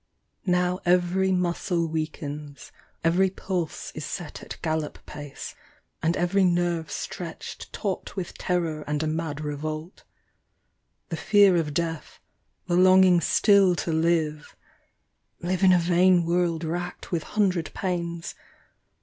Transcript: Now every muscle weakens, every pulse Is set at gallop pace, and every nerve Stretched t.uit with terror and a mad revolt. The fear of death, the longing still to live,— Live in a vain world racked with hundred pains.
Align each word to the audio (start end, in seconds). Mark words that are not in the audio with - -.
Now 0.47 0.79
every 0.83 1.31
muscle 1.31 1.85
weakens, 1.85 2.71
every 3.03 3.29
pulse 3.29 3.91
Is 3.93 4.03
set 4.03 4.41
at 4.41 4.57
gallop 4.63 4.97
pace, 5.05 5.53
and 6.01 6.17
every 6.17 6.43
nerve 6.43 6.89
Stretched 6.89 7.71
t.uit 7.71 8.15
with 8.15 8.35
terror 8.35 8.81
and 8.87 9.03
a 9.03 9.05
mad 9.05 9.41
revolt. 9.41 10.03
The 11.09 11.17
fear 11.17 11.55
of 11.55 11.75
death, 11.75 12.19
the 12.65 12.75
longing 12.77 13.21
still 13.21 13.75
to 13.75 13.91
live,— 13.91 14.55
Live 15.43 15.61
in 15.63 15.71
a 15.71 15.77
vain 15.77 16.25
world 16.25 16.63
racked 16.63 17.11
with 17.11 17.21
hundred 17.21 17.69
pains. 17.75 18.33